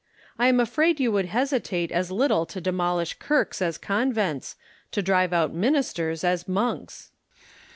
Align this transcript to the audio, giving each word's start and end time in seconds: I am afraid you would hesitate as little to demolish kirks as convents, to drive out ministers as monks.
I 0.39 0.47
am 0.47 0.59
afraid 0.59 0.99
you 0.99 1.11
would 1.11 1.27
hesitate 1.27 1.91
as 1.91 2.09
little 2.11 2.47
to 2.47 2.59
demolish 2.59 3.19
kirks 3.19 3.61
as 3.61 3.77
convents, 3.77 4.55
to 4.93 5.03
drive 5.03 5.31
out 5.31 5.53
ministers 5.53 6.23
as 6.23 6.47
monks. 6.47 7.11